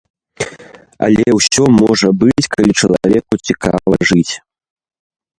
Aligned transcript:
Але 1.07 1.25
ўсё 1.39 1.63
можа 1.81 2.09
быць, 2.23 2.45
калі 2.53 2.73
чалавеку 2.81 3.33
цікава 3.51 3.93
жыць. 4.13 4.33